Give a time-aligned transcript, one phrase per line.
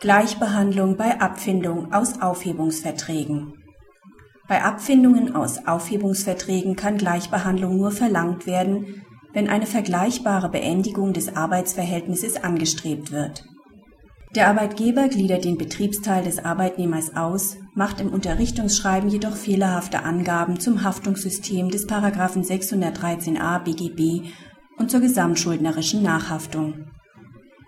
[0.00, 3.54] Gleichbehandlung bei Abfindung aus Aufhebungsverträgen
[4.46, 12.36] Bei Abfindungen aus Aufhebungsverträgen kann Gleichbehandlung nur verlangt werden, wenn eine vergleichbare Beendigung des Arbeitsverhältnisses
[12.36, 13.44] angestrebt wird.
[14.34, 20.82] Der Arbeitgeber gliedert den Betriebsteil des Arbeitnehmers aus, macht im Unterrichtungsschreiben jedoch fehlerhafte Angaben zum
[20.84, 21.88] Haftungssystem des§
[22.46, 24.28] 613a BGB
[24.78, 26.84] und zur gesamtschuldnerischen Nachhaftung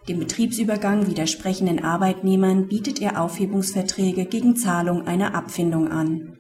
[0.09, 6.39] dem Betriebsübergang widersprechenden Arbeitnehmern bietet er Aufhebungsverträge gegen Zahlung einer Abfindung an.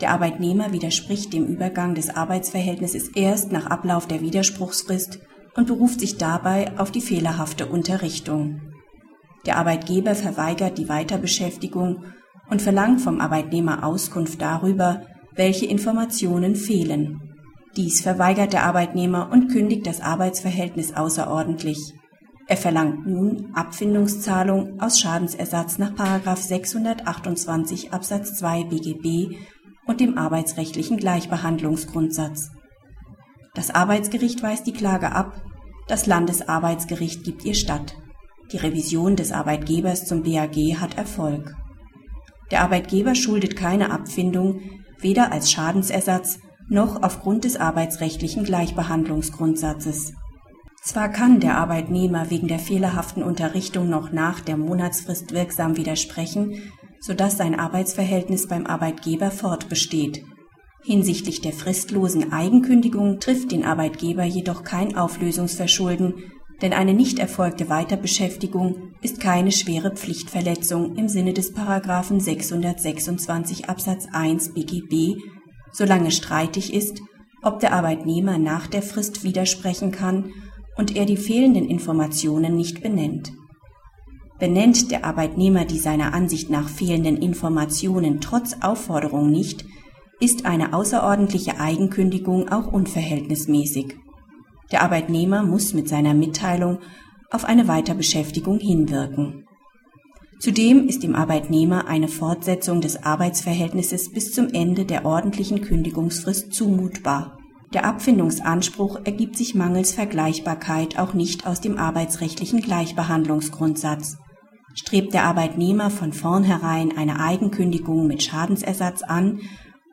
[0.00, 5.20] Der Arbeitnehmer widerspricht dem Übergang des Arbeitsverhältnisses erst nach Ablauf der Widerspruchsfrist
[5.54, 8.60] und beruft sich dabei auf die fehlerhafte Unterrichtung.
[9.46, 12.04] Der Arbeitgeber verweigert die Weiterbeschäftigung
[12.50, 15.02] und verlangt vom Arbeitnehmer Auskunft darüber,
[15.34, 17.20] welche Informationen fehlen.
[17.76, 21.94] Dies verweigert der Arbeitnehmer und kündigt das Arbeitsverhältnis außerordentlich
[22.48, 25.92] er verlangt nun Abfindungszahlung aus Schadensersatz nach§
[26.36, 29.36] 628 Absatz 2 BGB
[29.86, 32.52] und dem arbeitsrechtlichen Gleichbehandlungsgrundsatz.
[33.54, 35.42] Das Arbeitsgericht weist die Klage ab,
[35.88, 37.96] das Landesarbeitsgericht gibt ihr statt.
[38.52, 41.56] Die Revision des Arbeitgebers zum BAG hat Erfolg.
[42.52, 44.60] Der Arbeitgeber schuldet keine Abfindung,
[45.00, 50.14] weder als Schadensersatz noch aufgrund des arbeitsrechtlichen Gleichbehandlungsgrundsatzes
[50.86, 56.62] zwar kann der Arbeitnehmer wegen der fehlerhaften Unterrichtung noch nach der Monatsfrist wirksam widersprechen,
[57.00, 60.24] so dass sein Arbeitsverhältnis beim Arbeitgeber fortbesteht.
[60.84, 66.14] Hinsichtlich der fristlosen Eigenkündigung trifft den Arbeitgeber jedoch kein Auflösungsverschulden,
[66.62, 71.54] denn eine nicht erfolgte Weiterbeschäftigung ist keine schwere Pflichtverletzung im Sinne des§
[72.20, 75.20] 626 Absatz 1 BGB,
[75.72, 77.02] solange streitig ist,
[77.42, 80.32] ob der Arbeitnehmer nach der Frist widersprechen kann
[80.76, 83.32] und er die fehlenden Informationen nicht benennt.
[84.38, 89.64] Benennt der Arbeitnehmer die seiner Ansicht nach fehlenden Informationen trotz Aufforderung nicht,
[90.20, 93.96] ist eine außerordentliche Eigenkündigung auch unverhältnismäßig.
[94.72, 96.78] Der Arbeitnehmer muss mit seiner Mitteilung
[97.30, 99.44] auf eine Weiterbeschäftigung hinwirken.
[100.38, 107.35] Zudem ist dem Arbeitnehmer eine Fortsetzung des Arbeitsverhältnisses bis zum Ende der ordentlichen Kündigungsfrist zumutbar
[107.72, 114.18] der Abfindungsanspruch ergibt sich mangels Vergleichbarkeit auch nicht aus dem arbeitsrechtlichen Gleichbehandlungsgrundsatz.
[114.74, 119.40] Strebt der Arbeitnehmer von vornherein eine Eigenkündigung mit Schadensersatz an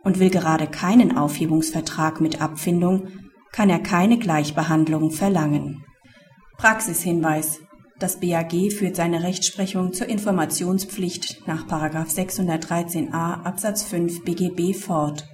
[0.03, 3.07] und will gerade keinen Aufhebungsvertrag mit Abfindung,
[3.51, 5.83] kann er keine Gleichbehandlung verlangen.
[6.57, 7.59] Praxishinweis
[7.99, 15.25] das BAG führt seine Rechtsprechung zur Informationspflicht nach 613a Absatz 5 BGB fort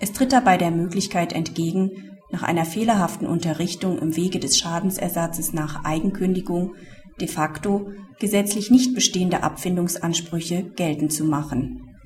[0.00, 1.90] es tritt dabei der Möglichkeit entgegen,
[2.30, 6.74] nach einer fehlerhaften Unterrichtung im Wege des Schadensersatzes nach Eigenkündigung
[7.20, 11.93] de facto gesetzlich nicht bestehende Abfindungsansprüche geltend zu machen